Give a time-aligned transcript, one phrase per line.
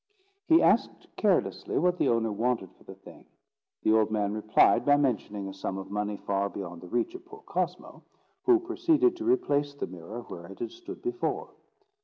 [0.47, 3.23] He asked carelessly what the owner wanted for the thing.
[3.83, 7.23] The old man replied by mentioning a sum of money far beyond the reach of
[7.23, 8.01] poor Cosmo,
[8.45, 11.49] who proceeded to replace the mirror where it had stood before.